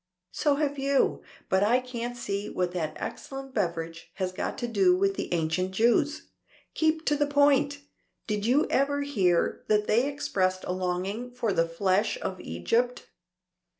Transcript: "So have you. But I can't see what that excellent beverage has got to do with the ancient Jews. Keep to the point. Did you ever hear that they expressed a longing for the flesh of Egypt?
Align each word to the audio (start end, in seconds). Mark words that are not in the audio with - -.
"So 0.31 0.55
have 0.55 0.79
you. 0.79 1.21
But 1.47 1.61
I 1.61 1.79
can't 1.79 2.17
see 2.17 2.49
what 2.49 2.71
that 2.71 2.93
excellent 2.95 3.53
beverage 3.53 4.09
has 4.15 4.31
got 4.31 4.57
to 4.57 4.67
do 4.67 4.97
with 4.97 5.13
the 5.13 5.31
ancient 5.31 5.73
Jews. 5.75 6.29
Keep 6.73 7.05
to 7.05 7.15
the 7.15 7.27
point. 7.27 7.81
Did 8.25 8.43
you 8.43 8.65
ever 8.71 9.03
hear 9.03 9.63
that 9.67 9.85
they 9.85 10.07
expressed 10.11 10.63
a 10.63 10.71
longing 10.73 11.29
for 11.29 11.53
the 11.53 11.67
flesh 11.67 12.17
of 12.23 12.39
Egypt? 12.41 13.11